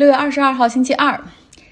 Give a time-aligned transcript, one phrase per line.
[0.00, 1.22] 六月二十二号星期二，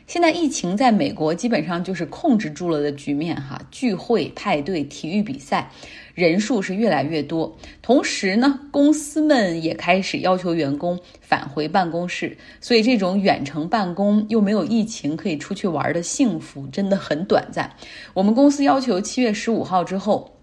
[0.07, 5.71] 现在疫情在美国基本上就是控制住了的局面哈，聚会、派对、体育比赛
[6.13, 17.73] 人数是越来越多，同时呢，公司们也开始要求员工返回办公室，所以这种远程办公又没有疫情可以出去玩的幸福真的很短暂。
[18.13, 20.37] 我们公司要求七月十五号之后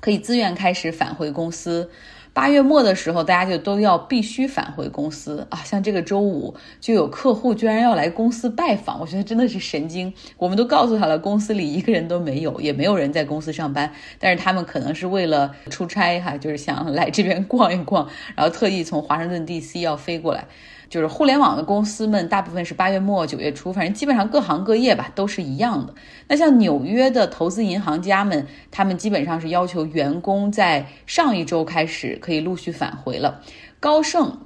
[0.00, 1.88] 可以自愿开始返回公司。
[2.36, 5.56] 八月末的时候，大家就都要必须返回公司啊！
[5.64, 10.12] 像这个周五就有客户居然要来公司拜访，我觉得真的是神经。
[10.36, 20.44] 我们都告诉他了，公司里一个人都没有，也没有人在公司上班，但是他们可能是为了出差哈，就是想来这边逛一逛，然后特意从华盛顿 DC 要飞过来。
[20.88, 25.94] 就是互联网的公司们，大部分是八月末九月初，反正基本上各行各业吧都是一样的。
[26.28, 33.40] 那像纽约的投资银行家们，他们基本上是要求员工在上一周开始可以陆续返回了。
[33.80, 34.38] 高盛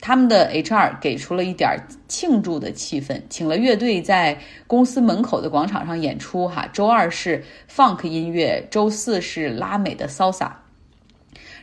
[0.00, 1.74] 他们的 HR 给出了一点
[2.06, 6.46] 庆祝的气氛，请了乐队在公司门口的广场上演出。
[6.46, 7.42] 哈，周二是
[7.74, 10.50] Funk 音乐，周四是拉美的 Salsa。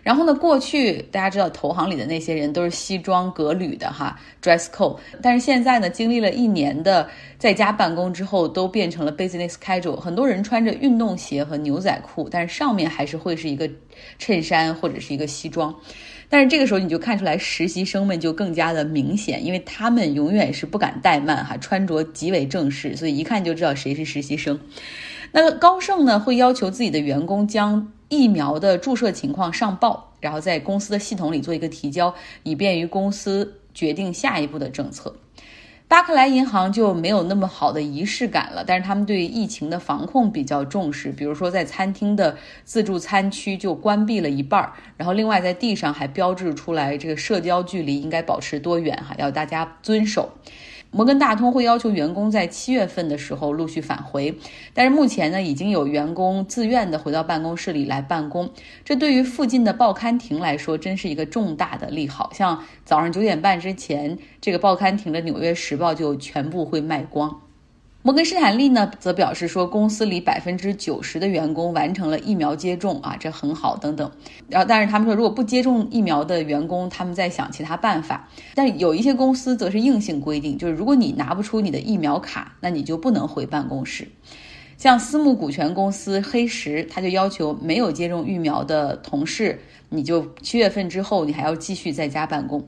[0.03, 0.33] 然后呢？
[0.33, 4.97] 过去大家知道，投行里的那些人都是西装革履的哈，dress code。
[5.21, 9.95] 但是现在呢，经历了一年的在家办公之后，都变成了 business casual。
[9.95, 13.69] 很多人穿着运动鞋和牛仔裤，但是上面还是会是一个
[14.19, 15.73] 衬衫或者是一个西装。
[16.27, 24.59] 但是这个时候你就看出来，实习生们就更加的明显，因为他们永远是不敢怠慢哈，穿着极为正式，所以一看就知道谁是实习生。
[25.33, 27.91] 那个高盛呢，会要求自己的员工将。
[28.09, 35.15] 疫苗的注射情况上报，然后在公司的系统里做一个提交，以便于公司决定下一步的政策。
[35.87, 50.29] 巴克莱银行就没有那么好的仪式感了，但是他们对疫情的防控比较重视，比如说在餐厅的自助餐区就关闭了一半儿，然后另外在地上还标志出来这个社交距离应该保持多远哈，要大家遵守。
[50.95, 54.37] 摩根大通会要求员工在七月份的时候陆续返回，
[54.75, 58.51] 但是目前呢，已经有员工自愿的回到办公室里来办公。
[58.85, 62.29] 这对于附近的报刊亭来说，真是一个重大的利好。
[62.31, 67.41] 像早上九点半之前，这个报刊亭的《纽约时报》就全部会卖光。
[68.05, 74.11] 摩根士坦利呢，则表示说，公司里百分之九十的员工完成了疫苗接种啊，这很好等等。
[74.49, 78.27] 然后，但是他们说，如果不接种疫苗的员工，他们在想其他办法。
[78.55, 84.05] 但有一些公司则是硬性规定，就是如果你拿不出你的疫苗卡，那你就不能回办公室。
[84.77, 92.67] 像私募股权公司黑石，他就要求没有接种疫苗的同事，你就七月份之后，你还要继续在家办公。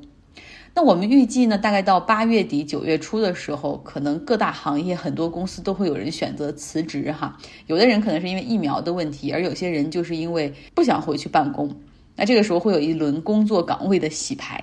[0.77, 7.37] 那我们预计呢，大概到八月底九月初的时候，可能各大行业很多公司都会有人选择辞职哈。
[7.67, 11.73] 有的人可能是因为疫苗的问题，而有些人就是因为不想回去办公。
[12.17, 14.61] 那这个时候会有一轮工作岗位的洗牌。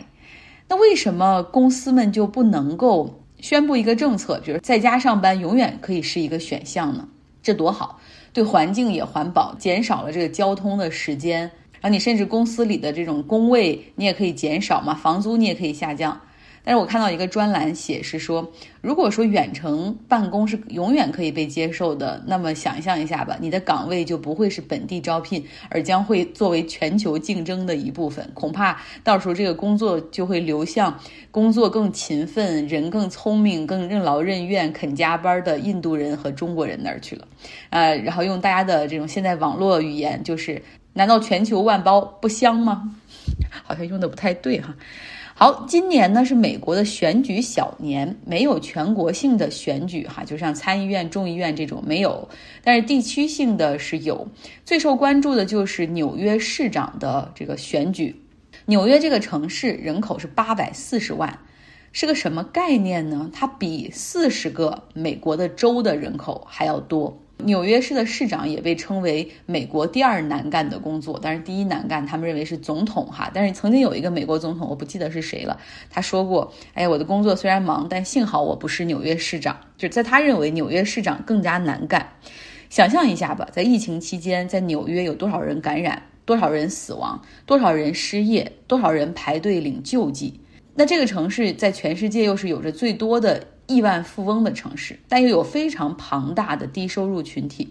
[0.68, 7.08] 那为什么公司们就不能够宣布一个政策，比如在家上班永远可以是一个选项呢？
[7.42, 7.98] 这多好，
[8.34, 11.50] 对环境也环保，减少了这个交通的时间。
[11.82, 16.18] 然后你甚至公司里的这种工位你也可以减少嘛，房租你也可以下降。
[16.64, 28.28] 但是我看到一个专栏写是说，如果说远程办公是永远可以被接受的，那么想象一下吧，你的岗位就不会是本地招聘，而将会作为全球竞争的一部分。
[28.32, 30.98] 恐怕到时候这个工作就会流向
[31.30, 37.26] 工作更勤奋、人更聪明、更任劳任怨、肯加班的印度人和中国人那儿去了。
[37.70, 40.62] 呃，然后用大家的这种现在网络语言就是。
[40.94, 42.94] 难道全球万包不香吗？
[43.64, 44.76] 好像用的不太对哈。
[45.42, 52.28] 好，今年呢是美国的选举小年，没有全国性的选举哈，就像参议院、众议院这种没有，
[52.62, 54.28] 但是地区性的是有。
[54.64, 58.14] 最受关注的就是纽约市长的这个选举。
[58.66, 61.36] 纽约这个城市人口是八百四十万，
[61.90, 63.28] 是个什么概念呢？
[63.32, 67.20] 它比四十个美国的州的人口还要多。
[67.44, 73.30] 纽约市的市长也被称为美国第二难干的工作，但是第一难干，他们认为是总统哈。
[73.32, 75.58] 但是曾经有一个美国总统，我不记得是谁了，
[75.90, 82.12] 他说过：“哎，我的工作虽然忙，但幸好我不是纽约市长。”就在他认为纽约市长更加难干。
[82.70, 90.40] 想象一下吧，在疫情期间，在纽约有多少人感染，多少人死亡，多少人失业，多少人排队领救济？
[90.74, 93.48] 那这个城市在全世界又是有着最多的。
[93.66, 97.68] 亿万富翁的城市，但又有非常庞大的低收入群体，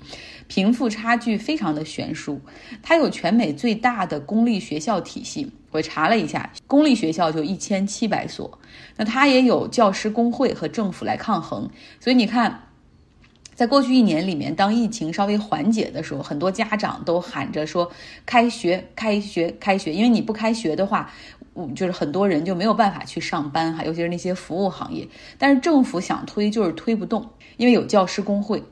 [0.48, 2.40] 贫富差距非常的悬殊。
[2.82, 8.60] 它有全美最大的公立学校体系，我查了一下，公立学校就一千七百所。
[8.96, 11.70] 那它也有教师工会和政府来抗衡。
[12.00, 12.68] 所以你看，
[13.54, 17.92] 在过去一年里面，当疫情稍微缓解的时候，很多家长都喊着说
[18.26, 21.12] ：“开学，开学，开学！”因为你不开学的话。
[21.56, 25.07] 嗯就是很多人就没有办法去上班哈，尤其是那些服务行业。
[25.38, 28.63] 但是政府想推就是推不动，因为有教师工会。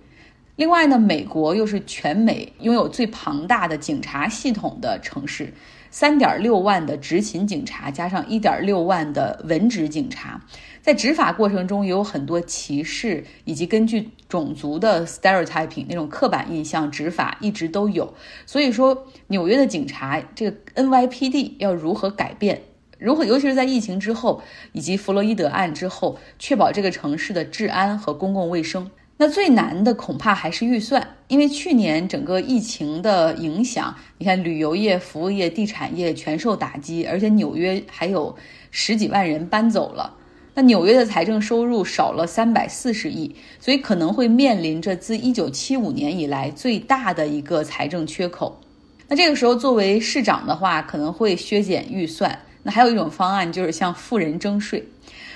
[0.56, 5.54] 另外呢，美国又是全美拥有最庞大的警察系统的城市，
[5.90, 10.42] 三点六万的执勤警察加上一点六万的文职警察，
[10.82, 18.14] 在执法过程中也有很多歧视以及根据种族的 stereotyping 那种刻板印象执法一直都有。
[18.46, 22.64] 所以说，纽约的警察这个 NYPD 要如何改变？
[23.00, 24.42] 如何，尤其是在疫情之后
[24.74, 28.92] 以及弗洛伊德案之后，确保这个城市的治安和公共卫生？
[29.18, 38.36] 那最难的恐怕还是预算，因为去年整个疫情的影响，你看旅游业、服务业、地产业全受打击，而且纽约还有
[38.72, 40.16] 十几万人搬走了。
[40.56, 48.60] 那纽约的财政收入少了三百四十亿，所以可能会面临着自一九七五年以来最大的一个财政缺口。
[49.08, 52.40] 那这个时候，作为市长的话，可能会削减预算。
[52.64, 54.84] 那还有一种方案就是向富人征税。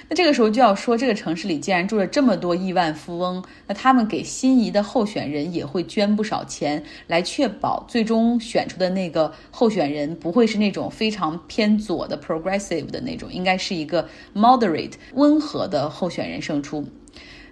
[0.10, 16.86] 那这个时候就要说，这个城市里既然住了这么多亿万富翁，那他们给心仪的候选人也会捐不少钱，来确保最终选出的那个候选人不会是那种非常偏左的 progressive 的那种，应该是一个 moderate 温和的候选人胜出。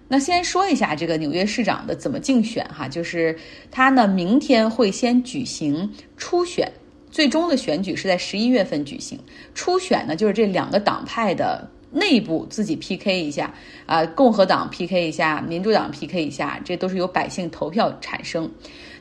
[0.09, 3.39] 那先说一下这个纽约市长的怎么竞选哈，就是
[3.71, 6.69] 他呢明天会先举行初选，
[7.11, 9.19] 最终的选举是在十一月份举行。
[9.53, 11.69] 初选呢就是这两个党派的。
[11.93, 13.53] 内部自己 PK 一下
[13.85, 18.49] 啊，共和党 PK 一下，民主党 PK 一下，这都是由百姓投票产生。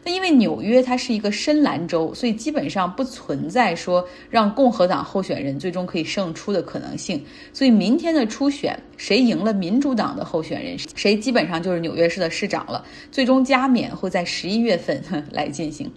[0.03, 7.25] 那因为纽约它是一个深蓝州，所以基本上不存在说让共和党候选人最终可以胜出的可能性。
[7.53, 12.85] 所以明天的初选，谁赢了民主党的候选人，谁基本上就是纽约市的市长了。
[13.12, 15.89] 最终加冕会在十一月份来进行。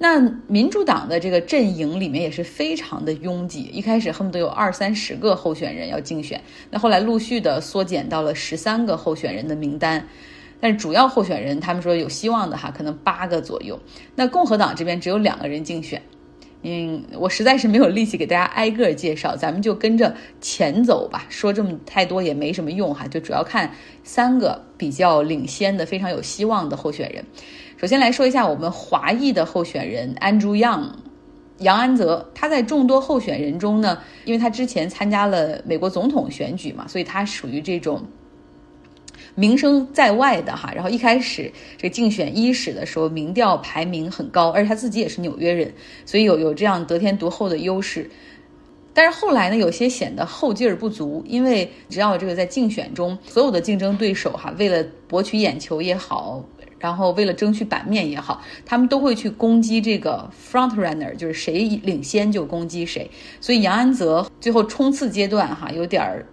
[0.00, 6.40] 那民主党的这个阵营里面也是非常的拥挤，一开始恨不得有二三十个候选人要竞选，
[6.70, 10.06] 那后来陆续的缩减到了十三个候选人的名单，
[10.60, 13.76] 但是主要候选人他们说有希望的哈，可能八个左右。
[14.14, 16.00] 那共和党这边只有两个人竞选，
[16.62, 23.72] 嗯，我实在是没有力气给大家挨个介绍，咱们就跟着前走吧，说这么太多也没什么用哈，就主要看
[24.04, 27.24] 三个比较领先的、非常有希望的候选人。
[27.80, 30.88] 首先来说一下我们华裔的候选人 Andrew Yang，
[31.58, 32.28] 杨安泽。
[32.34, 38.02] 他在众多候选人中呢，因为他之前参加了美国总统选举嘛，所以他属于这种
[39.36, 40.72] 名声在外的哈。
[40.74, 45.72] 然后一开始这竞选伊始的时候，民调排名很高，而且他自己也是纽约人，
[46.04, 48.10] 所以有有这样得天独厚的优势。
[48.92, 56.42] 但是后来呢，有些显得后劲儿不足，因为只要这个在竞选中，所有的竞争对手哈，为了博取眼球也好。
[56.78, 63.10] 然后为了争取版面也好，他们都会去攻击这个 front runner，就是谁领先就攻击谁。
[63.40, 66.24] 所以杨安泽最后冲刺阶段哈有点儿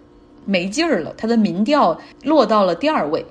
[0.45, 3.25] 没劲儿了，他的民调落到了第二位。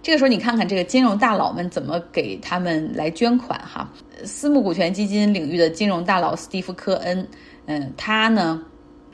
[0.00, 3.90] 这个时候你看看这个金融大佬们怎么给他们来捐款哈。
[4.24, 7.26] 私募股权基金领域的金融大佬斯蒂夫科恩，
[7.66, 8.62] 嗯，他呢，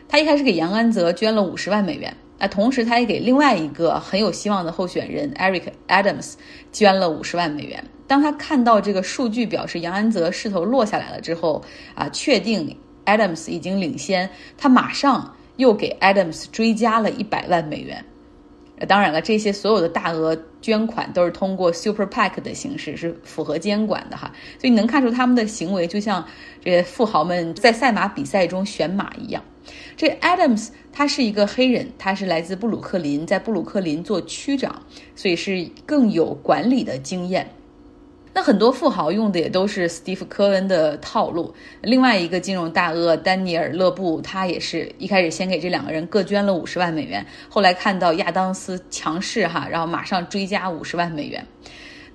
[0.09, 2.15] 他一开始给杨安泽捐了五十万美元。
[2.39, 6.35] 那同时，他也给另外一个很有希望的候选人 Eric Adams
[6.73, 7.83] 捐了五十万美元。
[8.07, 11.63] 当他看到这个数据表示杨安泽势头落下来了之后，
[11.95, 12.77] 啊，确定
[13.07, 14.29] Adams 已经领先，
[14.59, 18.05] 他马上又给 Adams 追加了一百万美元。
[18.89, 24.31] 当然了，这些所有的大额捐款都是通过 Super PAC 的形式，是符合监管的哈。
[24.59, 26.23] 所以你能看出他们的行为就像
[26.63, 29.43] 这些富豪们在赛马比赛中选马一样。
[29.97, 34.83] 这 Adams 他是一个黑人，他是来自布鲁克林，在布鲁克林做区长，
[35.15, 37.49] 所以是更有管理的经验。
[38.37, 41.55] 那很多富豪用的也都是斯蒂夫·科恩的套路。
[41.83, 51.47] 另外一个金融大鳄丹尼尔·勒布，他也是一开始先给这两个人各捐了五十万美元，后来看到亚当斯强势哈，然后马上追加五十万美元。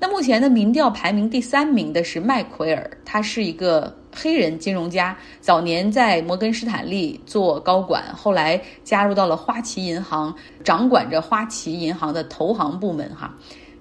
[0.01, 13.33] 那目前的民调排名第三名的是麦奎尔，他是一个黑人金融家，早年在摩根士坦利做高管，后来加入到了花旗银行，掌管着花旗银行的投行部门哈。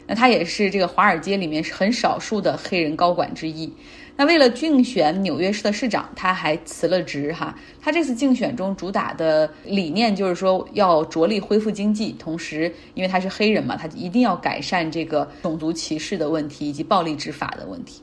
[0.06, 3.72] 那他也是这个华尔街里面很少数的黑人高管之一。
[4.16, 7.54] 那为了竞选纽约市的市长，他还辞了职哈。
[7.80, 18.02] 他这次竞选中主打的理念就是说要着力恢复经济，同时因为他是黑人嘛，他一定要改善这个种族歧视的问题以及暴力执法的问题。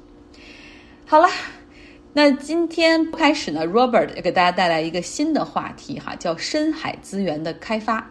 [1.05, 1.27] 好了，
[2.17, 8.09] 那今天开始呢，Robert 要给大家带来一个新的话题哈，叫深海资源的开发。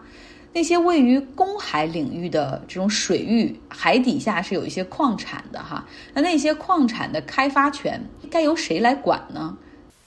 [0.52, 5.82] 那些位于公海领域的这种水域，海底下是有一些矿产的哈。
[6.12, 7.98] 那那些矿产的开发权
[8.30, 9.56] 该由谁来管呢？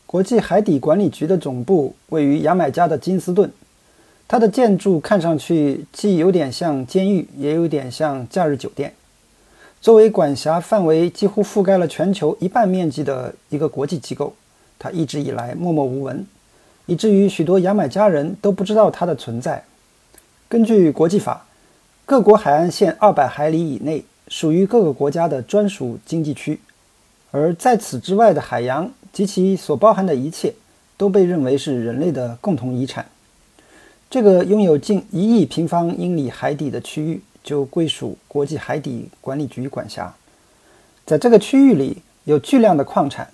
[0.06, 3.52] 国际海底管理局的总部位于牙买加的金斯顿，
[4.28, 8.94] 它的建筑看上去既有点像监狱，也有点像假日酒店。
[9.82, 14.34] 作为管辖范围几乎覆盖了全球一半面积的一个国际机构，
[14.78, 16.26] 它一直以来默默无闻，
[16.86, 19.64] 以至于许多牙买加人都不知道它的存在。
[20.50, 21.46] 根据国际法，
[22.06, 26.60] 各国海岸线二百海里以内属于各个国家的专属经济区，
[27.32, 28.92] 而在此之外的海洋。
[29.14, 30.54] 及其所包含的一切
[30.96, 33.04] 都被认为是人类的共同遗产。
[34.12, 40.14] 这个拥有近一亿平方英里海底的区域就归属国际海底管理局管辖。
[41.06, 43.32] 在这个区域里有巨量的矿产，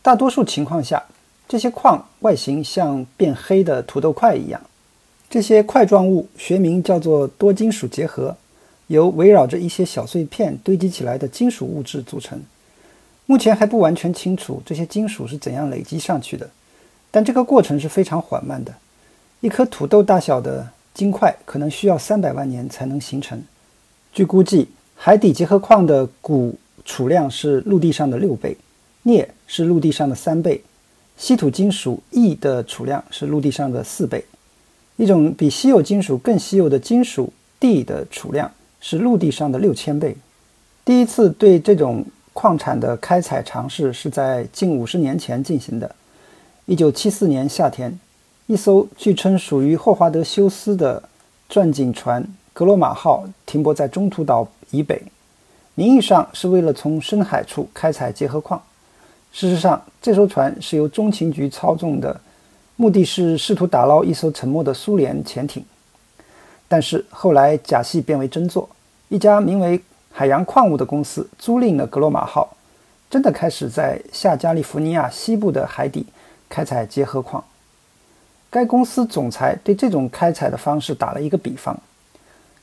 [0.00, 1.02] 大多数情况下，
[1.46, 4.58] 这些矿外形像变黑的土豆块一样。
[5.28, 8.34] 这些块状物学名叫做多金属结合，
[8.86, 12.40] 由围绕着一些小碎片堆积起来的金属物质组成。
[13.26, 16.48] 目前还不完全清楚这些金属是怎样累积上去的，
[17.10, 18.74] 但这个过程是非常缓慢的。
[19.40, 23.42] 一颗土豆大小的金块可能需要三百万年才能形成。
[24.12, 26.54] 据估计，海底结合矿的钴
[26.84, 28.56] 储量是陆地上的六倍，
[29.04, 30.62] 镍是陆地上的三倍，
[31.16, 34.24] 稀土金属铱的储量是陆地上的四倍。
[34.96, 40.14] 一种比稀有金属更稀有的金属锑的储量是陆地上的六千倍。
[40.84, 45.94] 第一次对这种矿产的开采尝试是在近五十年前进行的。
[46.66, 47.98] 一九七四年夏天，
[48.50, 51.00] 一艘据称属于霍华德·休斯的
[51.48, 55.00] 钻井船“格罗马号”停泊在中途岛以北，
[55.76, 58.60] 名义上是为了从深海处开采结合矿。
[59.30, 62.20] 事实上，这艘船是由中情局操纵的，
[62.74, 65.64] 目的是试图打捞一艘沉没的苏联潜艇。
[66.66, 68.68] 但是后来假戏变为真做，
[69.10, 69.80] 一家名为……
[70.10, 72.56] 海洋矿物的公司租赁了格罗马号，
[73.08, 76.04] 真的开始在下加利福尼亚西部的海底
[76.48, 77.44] 开采结合矿。
[78.50, 81.78] 该公司总裁对这种开采的方式打了一个比方，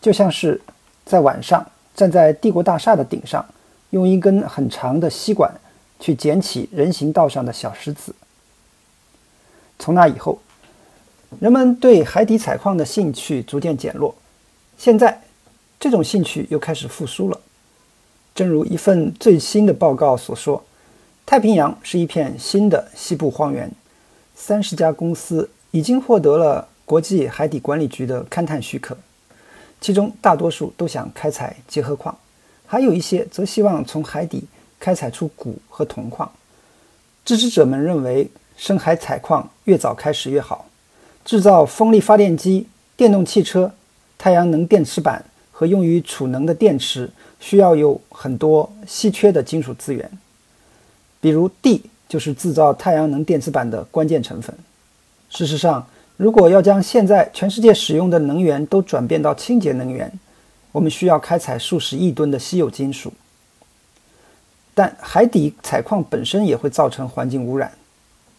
[0.02, 0.62] 就像是
[1.06, 1.66] 在晚上
[1.96, 3.44] 站在帝国大厦的顶上，
[3.92, 5.52] 用一根很长的吸管
[6.00, 8.14] 去捡起人行道上的小石子。
[9.80, 10.40] 从那以后，
[11.40, 14.14] 人们对海底采矿的兴趣逐渐减弱。
[14.78, 15.22] 现在。
[15.80, 17.40] 这种兴趣又开始复苏了。
[18.34, 20.64] 正如一份最新的报告所说，
[21.24, 23.72] 太平洋是一片新的西部荒原。
[24.34, 28.98] 三十家公司已经获得了国际海底管理局的勘探许可，
[29.82, 32.18] 其中大多数都想开采结合矿，
[32.66, 34.44] 还有一些则希望从海底
[34.80, 36.32] 开采出钴和铜矿。
[37.26, 40.66] 支持者们认为，深海采矿越早开始越好。
[41.26, 43.72] 制造风力发电机、电动汽车、
[44.18, 45.24] 太阳能电池板。
[45.60, 47.10] 和用于储能的电池
[47.40, 50.08] 需要有很多稀缺的金属资源，
[51.20, 54.56] 比如锑就是制造太阳能电池板的关键成分。
[55.30, 60.12] 事实上，如果要将现在全世界使用的能源都转变到清洁能源，
[60.72, 63.14] 我们需要开采数十亿吨的稀有金属。
[64.74, 67.72] 但海底采矿本身也会造成环境污染，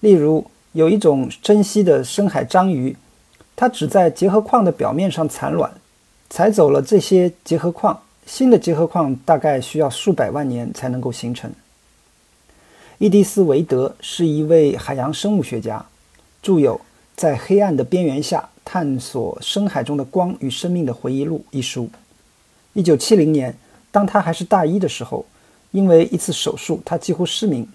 [0.00, 2.97] 例如有一种珍稀的深海章鱼，
[3.57, 5.73] 它只在结核矿的表面上产卵。
[6.30, 11.50] 采走了这些结合矿，新的结合矿大概需要数百万年才能够形成。
[12.99, 15.85] 伊迪丝·韦德是一位海洋生物学家，
[16.42, 16.76] 著有
[17.16, 21.88] 《在黑暗的边缘下探索深海中的光与生命的回忆录》一书。
[22.75, 23.57] 1970年，
[23.90, 25.26] 当他还是大一的时候，
[25.71, 27.68] 因为一次手术，他几乎失明。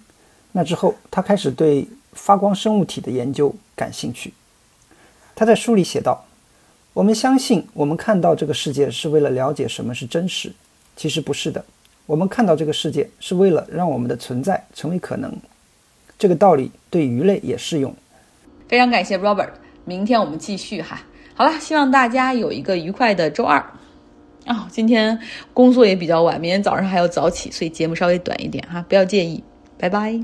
[0.51, 4.33] 那之后，他开始对发光生物体的研究感兴趣。
[5.35, 6.25] 他在书里写道。
[6.93, 10.53] 我们相信，我们看到这个世界是为了了解什么是真实。
[10.95, 11.65] 其实不是的，
[12.05, 15.35] 我们看到这个世界是为了让我们的存在成为可能。
[16.19, 17.95] 这个道理对鱼类也适用。
[18.73, 19.51] 非常感谢 Robert，
[19.85, 20.99] 明天我们继续哈。
[21.35, 23.59] 好了，希望大家有一个愉快的周二。
[24.47, 25.19] 啊，今天
[25.53, 29.43] 工作也比较晚，明天早上还要早起，所以节目稍微短一点哈，不要介意。
[29.77, 30.19] 拜拜。